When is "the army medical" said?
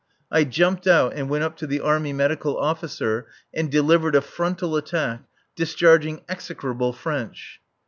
1.67-2.57